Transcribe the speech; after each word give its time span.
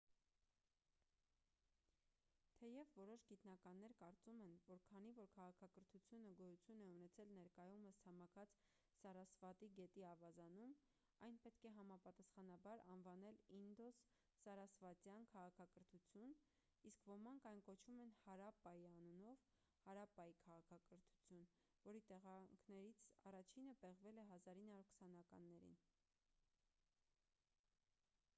թեև 2.59 2.87
որոշ 2.99 3.25
գիտնականներ 3.31 3.91
կարծում 3.97 4.39
են 4.45 4.53
որ 4.69 4.79
քանի 4.87 5.11
որ 5.17 5.27
քաղաքակրթությունը 5.35 6.31
գոյություն 6.39 6.79
է 6.85 6.87
ունեցել 6.93 7.33
ներկայումս 7.33 7.99
ցամաքած 8.05 8.55
սարասվատի 9.01 9.69
գետի 9.79 10.05
ավազանում 10.11 10.73
այն 11.27 11.37
պետք 11.43 11.67
է 11.69 11.73
համապատասխանաբար 11.75 12.81
անվանել 12.95 13.37
ինդոս-սարասվատյան 13.59 15.27
քաղաքակրթություն 15.35 16.33
իսկ 16.91 17.07
ոմանք 17.11 17.45
այն 17.53 17.61
կոչում 17.69 18.03
են 18.07 18.15
հարապպայի 18.23 18.87
անունով 18.93 19.43
հարապպայի 19.89 20.33
քաղաքակրթություն 20.45 21.45
որի 21.89 22.01
տեղանքներներից 22.13 23.05
առաջինը 23.33 23.77
պեղվել 23.85 24.25
է 24.25 24.25
1920-ականներին 24.33 25.77